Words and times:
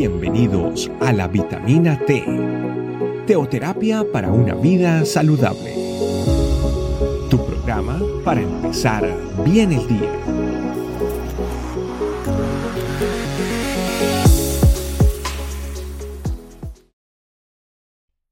Bienvenidos 0.00 0.90
a 1.02 1.12
la 1.12 1.28
vitamina 1.28 1.98
T, 2.06 2.24
teoterapia 3.26 4.02
para 4.10 4.32
una 4.32 4.54
vida 4.54 5.04
saludable. 5.04 5.74
Tu 7.28 7.36
programa 7.44 8.00
para 8.24 8.40
empezar 8.40 9.04
bien 9.44 9.72
el 9.72 9.86
día. 9.86 10.10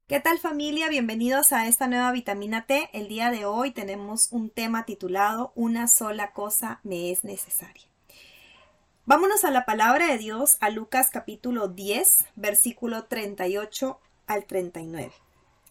¿Qué 0.07 0.19
tal 0.19 0.39
familia? 0.39 0.89
Bienvenidos 0.89 1.53
a 1.53 1.67
esta 1.67 1.85
nueva 1.85 2.11
vitamina 2.11 2.65
T. 2.65 2.89
El 2.93 3.07
día 3.07 3.29
de 3.29 3.45
hoy 3.45 3.69
tenemos 3.69 4.31
un 4.31 4.49
tema 4.49 4.85
titulado 4.85 5.51
Una 5.53 5.87
sola 5.87 6.31
cosa 6.33 6.79
me 6.81 7.11
es 7.11 7.23
necesaria. 7.23 7.89
Vámonos 9.09 9.43
a 9.43 9.49
la 9.49 9.65
palabra 9.65 10.05
de 10.05 10.19
Dios, 10.19 10.57
a 10.59 10.69
Lucas 10.69 11.09
capítulo 11.11 11.67
10, 11.67 12.25
versículo 12.35 13.05
38 13.05 13.99
al 14.27 14.45
39. 14.45 15.11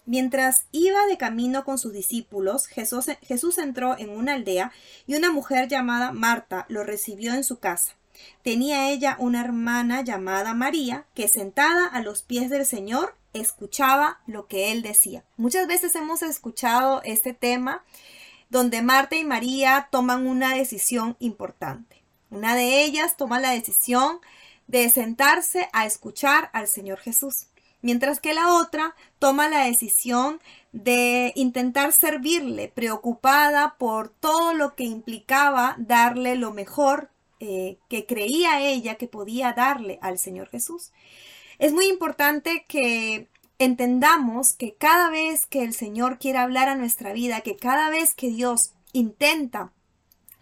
Mientras 0.07 0.67
iba 0.73 1.07
de 1.07 1.19
camino 1.19 1.65
con 1.65 1.79
sus 1.79 1.93
discípulos, 1.93 2.67
Jesús, 2.67 3.59
entró 3.59 3.97
en 3.97 4.11
una 4.11 4.33
aldea 4.35 4.73
y 5.07 5.15
una 5.15 5.31
mujer 5.31 5.69
llamada 5.69 6.11
Marta 6.11 6.67
lo 6.69 6.83
recibió 6.83 7.33
en 7.33 7.45
su 7.45 7.61
casa. 7.61 7.95
Tenía 8.43 8.91
ella 8.91 9.15
una 9.21 9.41
hermana 9.41 10.03
llamada 10.03 10.53
María 10.53 11.07
que 11.15 11.29
sentada 11.29 11.87
a 11.87 12.03
los 12.03 12.23
pies 12.23 12.51
del 12.51 12.67
Señor 12.67 13.15
escuchaba 13.35 14.19
lo 14.27 14.49
que 14.49 14.73
él 14.73 14.83
decía. 14.83 15.23
Muchas 15.37 15.69
veces 15.69 15.95
hemos 15.95 16.23
escuchado 16.23 17.03
este 17.05 17.35
tema 17.35 17.85
donde 18.51 18.83
Marta 18.83 19.15
y 19.15 19.25
María 19.25 19.87
toman 19.93 20.27
una 20.27 20.57
decisión 20.57 21.17
importante. 21.21 21.98
Una 22.31 22.55
de 22.55 22.85
ellas 22.85 23.17
toma 23.17 23.41
la 23.41 23.51
decisión 23.51 24.21
de 24.67 24.89
sentarse 24.91 25.69
a 25.73 25.87
escuchar 25.87 26.51
al 26.53 26.69
Señor 26.69 26.99
Jesús, 26.99 27.47
mientras 27.81 28.21
que 28.21 28.35
la 28.35 28.55
otra 28.55 28.95
toma 29.19 29.49
la 29.49 29.65
decisión 29.65 30.41
de 30.73 31.33
intentar 31.37 31.93
servirle, 31.93 32.69
preocupada 32.69 33.77
por 33.79 34.11
todo 34.11 34.53
lo 34.53 34.75
que 34.75 34.85
implicaba 34.85 35.75
darle 35.79 36.37
lo 36.37 36.53
mejor 36.53 37.11
eh, 37.41 37.79
que 37.89 38.05
creía 38.05 38.61
ella 38.61 38.97
que 38.97 39.09
podía 39.09 39.53
darle 39.53 39.99
al 40.03 40.19
Señor 40.19 40.49
Jesús. 40.49 40.93
Es 41.59 41.73
muy 41.73 41.87
importante 41.87 42.65
que 42.69 43.29
entendamos 43.59 44.53
que 44.53 44.75
cada 44.75 45.11
vez 45.11 45.47
que 45.47 45.63
el 45.63 45.73
Señor 45.73 46.19
quiere 46.19 46.39
hablar 46.39 46.69
a 46.69 46.77
nuestra 46.77 47.13
vida, 47.13 47.41
que 47.41 47.57
cada 47.57 47.91
vez 47.91 48.15
que 48.15 48.29
Dios 48.29 48.73
intenta 48.93 49.73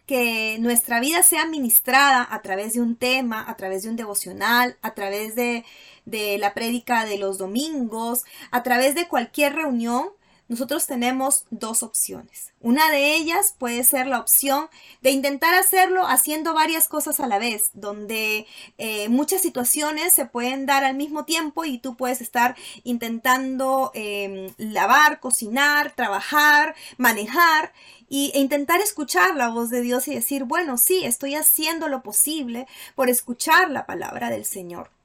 que 0.06 0.58
nuestra 0.60 1.00
vida 1.00 1.22
sea 1.22 1.46
ministrada 1.46 2.26
a 2.30 2.42
través 2.42 2.74
de 2.74 2.80
un 2.80 2.96
tema, 2.96 3.44
a 3.48 3.56
través 3.56 3.82
de 3.82 3.90
un 3.90 3.96
devocional, 3.96 4.76
a 4.82 4.94
través 4.94 5.34
de, 5.34 5.64
de 6.04 6.38
la 6.38 6.54
prédica 6.54 7.04
de 7.04 7.18
los 7.18 7.38
domingos, 7.38 8.24
a 8.50 8.62
través 8.62 8.94
de 8.94 9.08
cualquier 9.08 9.54
reunión, 9.54 10.10
nosotros 10.48 10.86
tenemos 10.86 11.44
dos 11.50 11.82
opciones. 11.82 12.52
Una 12.60 12.90
de 12.90 13.14
ellas 13.14 13.54
puede 13.58 13.84
ser 13.84 14.06
la 14.06 14.20
opción 14.20 14.68
de 15.02 15.10
intentar 15.10 15.54
hacerlo 15.54 16.06
haciendo 16.06 16.54
varias 16.54 16.88
cosas 16.88 17.20
a 17.20 17.26
la 17.26 17.38
vez, 17.38 17.70
donde 17.74 18.46
eh, 18.78 19.08
muchas 19.08 19.42
situaciones 19.42 20.12
se 20.12 20.26
pueden 20.26 20.66
dar 20.66 20.84
al 20.84 20.96
mismo 20.96 21.24
tiempo 21.24 21.64
y 21.64 21.78
tú 21.78 21.96
puedes 21.96 22.20
estar 22.20 22.56
intentando 22.84 23.90
em, 23.94 24.52
lavar, 24.58 25.20
cocinar, 25.20 25.94
trabajar, 25.94 26.74
manejar 26.96 27.72
y, 28.08 28.30
e 28.34 28.40
intentar 28.40 28.80
escuchar 28.80 29.36
la 29.36 29.48
voz 29.48 29.70
de 29.70 29.80
Dios 29.80 30.08
y 30.08 30.14
decir, 30.14 30.44
bueno, 30.44 30.78
sí, 30.78 31.04
estoy 31.04 31.34
haciendo 31.34 31.88
lo 31.88 32.02
posible 32.02 32.66
por 32.94 33.10
escuchar 33.10 33.70
la 33.70 33.86
palabra 33.86 34.30
del 34.30 34.44
Señor. 34.44 34.95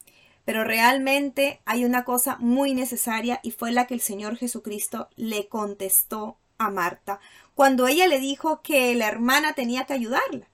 Pero 0.51 0.65
realmente 0.65 1.61
hay 1.63 1.85
una 1.85 2.03
cosa 2.03 2.35
muy 2.41 2.73
necesaria 2.73 3.39
y 3.41 3.51
fue 3.51 3.71
la 3.71 3.87
que 3.87 3.93
el 3.93 4.01
Señor 4.01 4.35
Jesucristo 4.35 5.07
le 5.15 5.47
contestó 5.47 6.35
a 6.57 6.69
Marta 6.69 7.21
cuando 7.55 7.87
ella 7.87 8.05
le 8.09 8.19
dijo 8.19 8.61
que 8.61 8.93
la 8.95 9.07
hermana 9.07 9.53
tenía 9.53 9.85
que 9.85 9.93
ayudarla. 9.93 10.49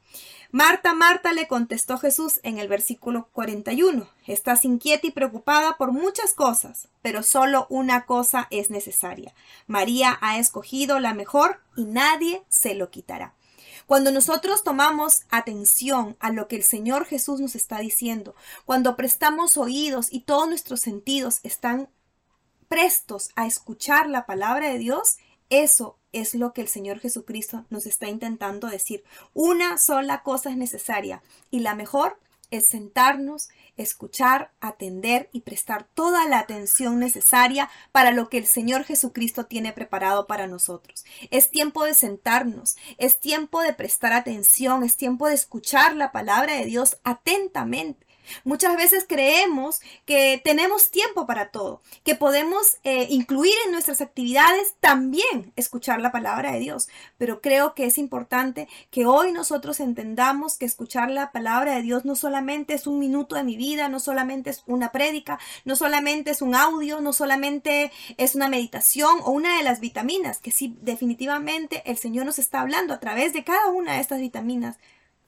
Marta, 0.52 0.94
Marta 0.94 1.34
le 1.34 1.48
contestó 1.48 1.98
Jesús 1.98 2.42
en 2.44 2.60
el 2.60 2.68
versículo 2.68 3.28
41. 3.32 4.08
Estás 4.28 4.66
inquieta 4.66 5.08
y 5.08 5.12
preocupada 5.12 5.78
por 5.78 5.92
muchas 5.94 6.36
cosas, 6.36 6.90
pero 7.02 7.24
solo 7.24 7.66
una 7.72 8.06
cosa 8.06 8.46
es 8.52 8.70
necesaria. 8.70 9.34
María 9.66 10.20
ha 10.22 10.38
escogido 10.38 11.00
la 11.00 11.16
mejor 11.16 11.60
y 11.76 11.86
nadie 11.86 12.44
se 12.50 12.76
lo 12.76 12.92
quitará. 12.92 13.34
Cuando 13.88 14.12
nosotros 14.12 14.66
tomamos 14.66 15.24
atención 15.30 16.18
a 16.20 16.30
lo 16.30 16.50
que 16.50 16.58
el 16.58 16.64
Señor 16.64 17.06
Jesús 17.06 17.40
nos 17.40 17.56
está 17.56 17.80
diciendo, 17.80 18.36
cuando 18.66 18.98
prestamos 18.98 19.56
oídos 19.56 20.12
y 20.12 20.20
todos 20.20 20.50
nuestros 20.50 20.82
sentidos 20.82 21.40
están 21.44 21.88
prestos 22.68 23.30
a 23.38 23.48
escuchar 23.48 24.10
la 24.10 24.26
palabra 24.26 24.68
de 24.68 24.78
Dios, 24.78 25.20
eso 25.50 25.98
es 26.12 26.36
lo 26.36 26.52
que 26.52 26.60
el 26.60 26.68
Señor 26.68 27.00
Jesucristo 27.00 27.66
nos 27.70 27.86
está 27.86 28.10
intentando 28.10 28.68
decir. 28.68 29.06
Una 29.34 29.78
sola 29.78 30.22
cosa 30.22 30.50
es 30.50 30.58
necesaria 30.58 31.24
y 31.50 31.62
la 31.62 31.74
mejor 31.74 32.20
es 32.52 32.68
sentarnos, 32.70 33.50
escuchar, 33.76 34.52
atender 34.60 35.30
y 35.32 35.42
prestar 35.42 35.86
toda 35.94 36.28
la 36.28 36.40
atención 36.40 37.00
necesaria 37.00 37.70
para 37.92 38.12
lo 38.12 38.30
que 38.30 38.38
el 38.38 38.46
Señor 38.46 38.84
Jesucristo 38.84 39.46
tiene 39.46 39.74
preparado 39.74 40.28
para 40.28 40.48
nosotros. 40.48 41.06
Es 41.30 41.50
tiempo 41.50 41.84
de 41.84 41.94
sentarnos, 41.94 42.78
es 42.98 43.20
tiempo 43.20 43.62
de 43.62 43.74
prestar 43.74 44.14
atención, 44.14 44.84
es 44.84 44.98
tiempo 44.98 45.28
de 45.28 45.36
escuchar 45.36 45.96
la 45.96 46.12
palabra 46.12 46.54
de 46.54 46.66
Dios 46.66 46.98
atentamente 47.04 48.07
Muchas 48.44 48.76
veces 48.78 49.06
creemos 49.08 49.82
que 50.06 50.42
tenemos 50.44 50.92
tiempo 50.92 51.26
para 51.26 51.50
todo, 51.50 51.82
que 52.04 52.16
podemos 52.16 52.78
eh, 52.84 53.08
incluir 53.10 53.54
en 53.66 53.72
nuestras 53.72 54.02
actividades 54.02 54.76
también 54.80 55.52
escuchar 55.56 56.02
la 56.02 56.12
palabra 56.12 56.52
de 56.52 56.60
Dios, 56.60 56.90
pero 57.18 57.42
creo 57.42 57.74
que 57.74 57.86
es 57.86 57.98
importante 57.98 58.68
que 58.92 59.06
hoy 59.06 59.32
nosotros 59.32 59.80
entendamos 59.80 60.58
que 60.58 60.66
escuchar 60.66 61.12
la 61.12 61.32
palabra 61.32 61.76
de 61.76 61.82
Dios 61.82 62.06
no 62.06 62.16
solamente 62.16 62.74
es 62.74 62.88
un 62.88 63.00
minuto 63.00 63.36
de 63.36 63.44
mi 63.44 63.58
vida, 63.58 63.90
no 63.90 64.00
solamente 64.00 64.50
es 64.50 64.64
una 64.68 64.92
prédica, 64.92 65.40
no 65.66 65.76
solamente 65.76 66.32
es 66.32 66.42
un 66.42 66.56
audio, 66.56 67.02
no 67.02 67.14
solamente 67.14 67.92
es 68.18 68.36
una 68.36 68.50
meditación 68.50 69.20
o 69.24 69.32
una 69.32 69.58
de 69.58 69.64
las 69.64 69.80
vitaminas, 69.80 70.40
que 70.40 70.52
sí 70.52 70.76
definitivamente 70.82 71.84
el 71.86 71.98
Señor 71.98 72.26
nos 72.26 72.40
está 72.40 72.62
hablando 72.62 72.94
a 72.94 73.00
través 73.00 73.34
de 73.34 73.44
cada 73.44 73.68
una 73.68 73.94
de 73.94 74.02
estas 74.02 74.20
vitaminas. 74.20 74.78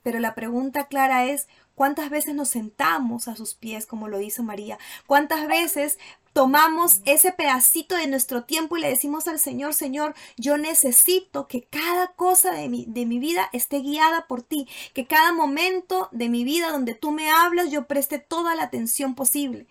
Pero 0.04 0.20
la 0.20 0.36
pregunta 0.36 0.88
clara 0.88 1.26
es, 1.26 1.48
¿Cuántas 1.80 2.10
veces 2.10 2.36
nos 2.36 2.50
sentamos 2.50 3.30
a 3.30 3.38
sus 3.38 3.54
pies 3.54 3.86
como 3.86 4.10
lo 4.10 4.20
hizo 4.20 4.44
María? 4.44 4.78
¿Cuántas 5.08 5.48
veces 5.48 5.98
tomamos 6.34 7.00
ese 7.06 7.32
pedacito 7.32 7.96
de 7.96 8.08
nuestro 8.08 8.44
tiempo 8.44 8.76
y 8.76 8.82
le 8.82 8.90
decimos 8.90 9.30
al 9.30 9.40
Señor, 9.40 9.74
Señor, 9.74 10.14
yo 10.36 10.58
necesito 10.58 11.48
que 11.48 11.64
cada 11.64 12.08
cosa 12.08 12.52
de 12.52 12.68
mi, 12.68 12.84
de 12.86 13.06
mi 13.06 13.18
vida 13.18 13.50
esté 13.54 13.80
guiada 13.80 14.28
por 14.28 14.42
ti, 14.42 14.68
que 14.94 15.08
cada 15.08 15.32
momento 15.32 16.10
de 16.12 16.28
mi 16.28 16.44
vida 16.44 16.70
donde 16.70 16.96
tú 16.96 17.12
me 17.12 17.30
hablas 17.30 17.72
yo 17.72 17.88
preste 17.88 18.20
toda 18.20 18.56
la 18.56 18.64
atención 18.64 19.16
posible? 19.16 19.66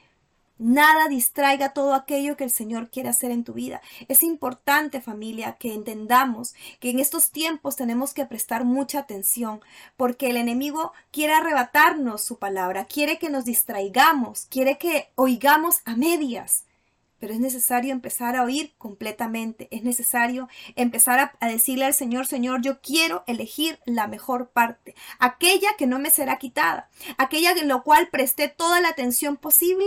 Nada 0.58 1.06
distraiga 1.08 1.72
todo 1.72 1.94
aquello 1.94 2.36
que 2.36 2.42
el 2.42 2.50
Señor 2.50 2.90
quiere 2.90 3.08
hacer 3.08 3.30
en 3.30 3.44
tu 3.44 3.52
vida. 3.52 3.80
Es 4.08 4.24
importante, 4.24 5.00
familia, 5.00 5.56
que 5.58 5.72
entendamos 5.72 6.54
que 6.80 6.90
en 6.90 6.98
estos 6.98 7.30
tiempos 7.30 7.76
tenemos 7.76 8.12
que 8.12 8.26
prestar 8.26 8.64
mucha 8.64 8.98
atención 8.98 9.60
porque 9.96 10.30
el 10.30 10.36
enemigo 10.36 10.92
quiere 11.12 11.34
arrebatarnos 11.34 12.22
su 12.22 12.38
palabra, 12.38 12.86
quiere 12.86 13.18
que 13.18 13.30
nos 13.30 13.44
distraigamos, 13.44 14.46
quiere 14.50 14.78
que 14.78 15.10
oigamos 15.14 15.80
a 15.84 15.94
medias. 15.94 16.64
Pero 17.20 17.32
es 17.32 17.40
necesario 17.40 17.92
empezar 17.92 18.36
a 18.36 18.44
oír 18.44 18.74
completamente. 18.78 19.68
Es 19.70 19.82
necesario 19.82 20.48
empezar 20.76 21.36
a, 21.40 21.48
decirle 21.48 21.84
al 21.84 21.94
Señor, 21.94 22.26
Señor, 22.26 22.62
yo 22.62 22.80
quiero 22.80 23.24
elegir 23.26 23.78
la 23.84 24.06
mejor 24.06 24.50
parte, 24.50 24.94
aquella 25.18 25.68
que 25.76 25.86
no 25.86 25.98
me 25.98 26.10
será 26.10 26.38
quitada, 26.38 26.88
aquella 27.16 27.52
en 27.52 27.68
la 27.68 27.80
cual 27.80 28.08
presté 28.08 28.48
toda 28.48 28.80
la 28.80 28.88
atención 28.88 29.36
posible 29.36 29.86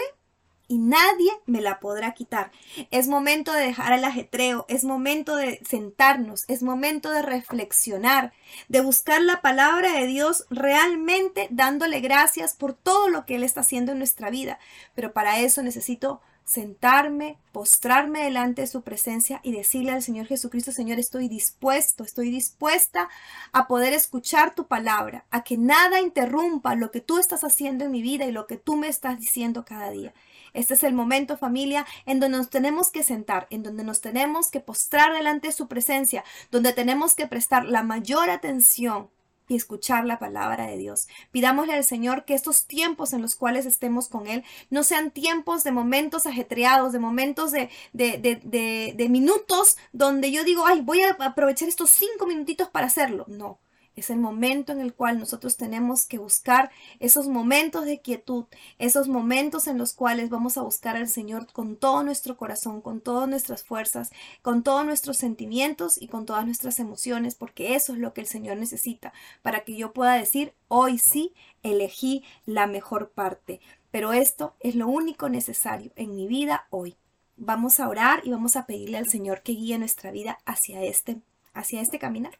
y 0.72 0.78
nadie 0.78 1.30
me 1.46 1.60
la 1.60 1.82
podrá 1.82 2.14
quitar. 2.14 2.50
Es 2.92 3.10
momento 3.10 3.52
de 3.52 3.64
dejar 3.64 3.92
el 3.92 4.06
ajetreo, 4.06 4.66
es 4.70 4.86
momento 4.86 5.36
de 5.36 5.62
sentarnos, 5.68 6.46
es 6.48 6.64
momento 6.64 7.12
de 7.12 7.22
reflexionar, 7.22 8.32
de 8.70 8.80
buscar 8.80 9.22
la 9.22 9.42
palabra 9.42 9.92
de 9.92 10.08
Dios 10.08 10.46
realmente 10.50 11.50
dándole 11.52 12.00
gracias 12.00 12.54
por 12.54 12.72
todo 12.74 13.10
lo 13.10 13.26
que 13.26 13.36
Él 13.36 13.44
está 13.44 13.60
haciendo 13.60 13.92
en 13.92 13.98
nuestra 13.98 14.30
vida. 14.30 14.60
Pero 14.96 15.12
para 15.12 15.40
eso 15.42 15.62
necesito 15.62 16.22
sentarme, 16.46 17.38
postrarme 17.52 18.24
delante 18.24 18.62
de 18.62 18.68
su 18.68 18.82
presencia 18.82 19.40
y 19.44 19.52
decirle 19.52 19.92
al 19.92 20.04
Señor 20.04 20.28
Jesucristo, 20.28 20.72
Señor, 20.72 21.00
estoy 21.00 21.28
dispuesto, 21.28 22.04
estoy 22.04 22.30
dispuesta 22.30 23.10
a 23.52 23.68
poder 23.68 23.94
escuchar 23.94 24.54
tu 24.54 24.68
palabra, 24.68 25.26
a 25.32 25.44
que 25.44 25.58
nada 25.58 26.02
interrumpa 26.02 26.76
lo 26.76 26.92
que 26.92 27.02
tú 27.02 27.20
estás 27.20 27.44
haciendo 27.44 27.86
en 27.86 27.92
mi 27.92 28.02
vida 28.02 28.26
y 28.26 28.32
lo 28.32 28.48
que 28.48 28.58
tú 28.58 28.76
me 28.76 28.88
estás 28.88 29.20
diciendo 29.20 29.64
cada 29.66 29.92
día. 29.92 30.14
Este 30.54 30.74
es 30.74 30.84
el 30.84 30.94
momento, 30.94 31.38
familia, 31.38 31.86
en 32.06 32.20
donde 32.20 32.38
nos 32.38 32.50
tenemos 32.50 32.92
que 32.92 33.04
sentar, 33.04 33.48
en 33.50 33.64
donde 33.64 33.84
nos 33.84 34.02
tenemos 34.02 34.52
que 34.52 34.60
postrar 34.60 35.14
delante 35.14 35.48
de 35.48 35.54
su 35.54 35.68
presencia, 35.68 36.26
donde 36.52 36.74
tenemos 36.74 37.16
que 37.16 37.28
prestar 37.28 37.66
la 37.66 37.84
mayor 37.84 38.30
atención 38.30 39.10
y 39.52 39.56
escuchar 39.56 40.06
la 40.06 40.18
palabra 40.18 40.68
de 40.68 40.78
Dios. 40.78 41.08
Pidámosle 41.32 41.74
al 41.74 41.84
Señor 41.84 42.26
que 42.26 42.34
estos 42.34 42.66
tiempos 42.66 43.14
en 43.14 43.22
los 43.22 43.36
cuales 43.36 43.66
estemos 43.66 44.08
con 44.08 44.28
Él 44.28 44.44
no 44.70 44.84
sean 44.84 45.12
tiempos 45.12 45.64
de 45.64 45.72
momentos 45.72 46.26
ajetreados, 46.26 46.94
de 46.94 47.00
momentos 47.00 47.52
de, 47.52 47.70
de, 47.94 48.18
de, 48.18 48.94
de 48.96 49.10
minutos 49.10 49.78
donde 49.92 50.32
yo 50.32 50.44
digo, 50.44 50.66
ay, 50.66 50.82
voy 50.82 51.02
a 51.02 51.18
aprovechar 51.20 51.68
estos 51.68 51.90
cinco 51.92 52.26
minutitos 52.26 52.70
para 52.70 52.88
hacerlo. 52.88 53.26
No 53.28 53.60
es 53.96 54.10
el 54.10 54.20
momento 54.20 54.72
en 54.72 54.80
el 54.80 54.94
cual 54.94 55.20
nosotros 55.20 55.58
tenemos 55.58 56.06
que 56.06 56.18
buscar 56.18 56.72
esos 57.00 57.28
momentos 57.28 57.86
de 57.86 58.00
quietud, 58.00 58.46
esos 58.80 59.08
momentos 59.08 59.68
en 59.68 59.78
los 59.78 59.94
cuales 59.94 60.30
vamos 60.30 60.58
a 60.58 60.62
buscar 60.62 60.96
al 60.96 61.10
Señor 61.10 61.52
con 61.52 61.76
todo 61.76 62.04
nuestro 62.04 62.38
corazón, 62.38 62.82
con 62.82 63.02
todas 63.02 63.28
nuestras 63.28 63.64
fuerzas, 63.64 64.12
con 64.42 64.64
todos 64.64 64.86
nuestros 64.86 65.18
sentimientos 65.18 66.02
y 66.02 66.08
con 66.08 66.26
todas 66.26 66.46
nuestras 66.46 66.80
emociones, 66.80 67.36
porque 67.36 67.76
eso 67.76 67.94
es 67.94 68.00
lo 68.00 68.14
que 68.14 68.22
el 68.22 68.28
Señor 68.28 68.58
necesita 68.58 69.14
para 69.42 69.64
que 69.64 69.76
yo 69.76 69.94
pueda 69.94 70.14
decir, 70.14 70.54
hoy 70.68 70.98
sí 70.98 71.34
elegí 71.64 72.24
la 72.46 72.68
mejor 72.68 73.12
parte. 73.12 73.60
Pero 73.92 74.14
esto 74.14 74.56
es 74.62 74.76
lo 74.76 74.88
único 74.88 75.28
necesario 75.30 75.92
en 75.96 76.16
mi 76.16 76.28
vida 76.28 76.68
hoy. 76.70 76.96
Vamos 77.36 77.80
a 77.80 77.90
orar 77.90 78.22
y 78.24 78.32
vamos 78.32 78.56
a 78.56 78.66
pedirle 78.66 78.98
al 78.98 79.10
Señor 79.10 79.42
que 79.42 79.54
guíe 79.54 79.78
nuestra 79.78 80.12
vida 80.12 80.40
hacia 80.46 80.82
este, 80.84 81.22
hacia 81.54 81.82
este 81.82 82.00
caminar. 82.00 82.40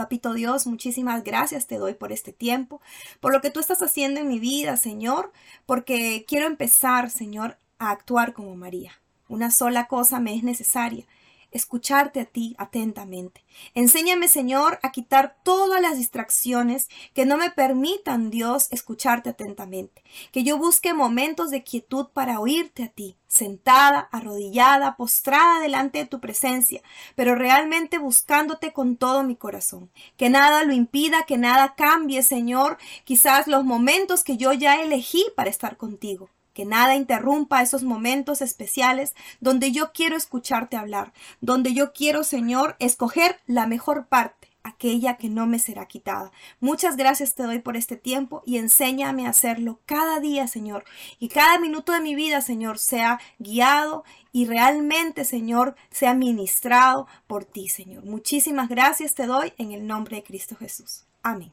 Papito 0.00 0.32
Dios, 0.32 0.66
muchísimas 0.66 1.22
gracias 1.24 1.66
te 1.66 1.76
doy 1.76 1.92
por 1.92 2.10
este 2.10 2.32
tiempo, 2.32 2.80
por 3.20 3.34
lo 3.34 3.42
que 3.42 3.50
tú 3.50 3.60
estás 3.60 3.82
haciendo 3.82 4.18
en 4.18 4.28
mi 4.28 4.38
vida, 4.38 4.78
Señor, 4.78 5.30
porque 5.66 6.24
quiero 6.26 6.46
empezar, 6.46 7.10
Señor, 7.10 7.58
a 7.78 7.90
actuar 7.90 8.32
como 8.32 8.56
María. 8.56 8.92
Una 9.28 9.50
sola 9.50 9.88
cosa 9.88 10.18
me 10.18 10.34
es 10.34 10.42
necesaria, 10.42 11.04
escucharte 11.50 12.20
a 12.20 12.24
ti 12.24 12.54
atentamente. 12.58 13.44
Enséñame, 13.74 14.28
Señor, 14.28 14.78
a 14.82 14.92
quitar 14.92 15.36
todas 15.42 15.80
las 15.80 15.96
distracciones 15.96 16.88
que 17.14 17.26
no 17.26 17.36
me 17.36 17.50
permitan, 17.50 18.30
Dios, 18.30 18.68
escucharte 18.70 19.30
atentamente. 19.30 20.02
Que 20.32 20.44
yo 20.44 20.58
busque 20.58 20.94
momentos 20.94 21.50
de 21.50 21.62
quietud 21.62 22.06
para 22.12 22.40
oírte 22.40 22.84
a 22.84 22.88
ti, 22.88 23.16
sentada, 23.26 24.08
arrodillada, 24.12 24.96
postrada 24.96 25.60
delante 25.60 25.98
de 25.98 26.06
tu 26.06 26.20
presencia, 26.20 26.82
pero 27.14 27.34
realmente 27.34 27.98
buscándote 27.98 28.72
con 28.72 28.96
todo 28.96 29.22
mi 29.22 29.36
corazón. 29.36 29.90
Que 30.16 30.30
nada 30.30 30.64
lo 30.64 30.72
impida, 30.72 31.24
que 31.24 31.38
nada 31.38 31.74
cambie, 31.74 32.22
Señor, 32.22 32.78
quizás 33.04 33.46
los 33.46 33.64
momentos 33.64 34.24
que 34.24 34.36
yo 34.36 34.52
ya 34.52 34.82
elegí 34.82 35.24
para 35.36 35.50
estar 35.50 35.76
contigo 35.76 36.28
que 36.54 36.64
nada 36.64 36.94
interrumpa 36.94 37.62
esos 37.62 37.82
momentos 37.82 38.42
especiales 38.42 39.14
donde 39.40 39.72
yo 39.72 39.92
quiero 39.92 40.16
escucharte 40.16 40.76
hablar, 40.76 41.12
donde 41.40 41.74
yo 41.74 41.92
quiero, 41.92 42.24
Señor, 42.24 42.76
escoger 42.78 43.40
la 43.46 43.66
mejor 43.66 44.06
parte 44.06 44.50
aquella 44.62 45.16
que 45.16 45.28
no 45.28 45.46
me 45.46 45.58
será 45.58 45.86
quitada. 45.86 46.32
Muchas 46.60 46.96
gracias 46.96 47.34
te 47.34 47.44
doy 47.44 47.60
por 47.60 47.76
este 47.76 47.96
tiempo 47.96 48.42
y 48.46 48.58
enséñame 48.58 49.26
a 49.26 49.30
hacerlo 49.30 49.80
cada 49.86 50.20
día, 50.20 50.48
Señor, 50.48 50.84
y 51.18 51.28
cada 51.28 51.58
minuto 51.58 51.92
de 51.92 52.00
mi 52.00 52.14
vida, 52.14 52.40
Señor, 52.40 52.78
sea 52.78 53.20
guiado 53.38 54.04
y 54.32 54.46
realmente, 54.46 55.24
Señor, 55.24 55.76
sea 55.90 56.14
ministrado 56.14 57.06
por 57.26 57.44
ti, 57.44 57.68
Señor. 57.68 58.04
Muchísimas 58.04 58.68
gracias 58.68 59.14
te 59.14 59.26
doy 59.26 59.52
en 59.58 59.72
el 59.72 59.86
nombre 59.86 60.16
de 60.16 60.24
Cristo 60.24 60.56
Jesús. 60.56 61.04
Amén. 61.22 61.52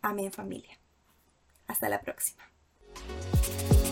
Amén, 0.00 0.32
familia. 0.32 0.78
Hasta 1.68 1.88
la 1.88 2.00
próxima. 2.00 2.42